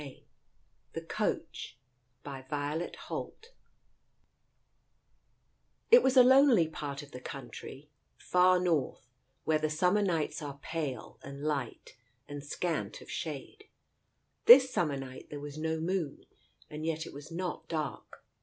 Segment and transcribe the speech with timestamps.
[0.03, 0.25] IC
[0.95, 1.73] Digitized
[2.23, 3.53] by Google THE COACH
[5.91, 9.07] It was a lonely part of the country, far north,
[9.43, 11.95] where the summer nights are pale and light
[12.27, 13.65] and scant of shade.
[14.45, 16.25] This summer night there was no moon,
[16.67, 18.25] and yet it was not dark.